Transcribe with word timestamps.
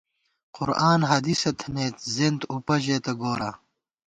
قرآن 0.55 0.99
حدیثہ 1.11 1.51
تھنَئیت، 1.59 1.95
زینت 2.15 2.41
اُوپہ 2.51 2.75
ژېتہ 2.83 3.13
گوراں 3.19 3.55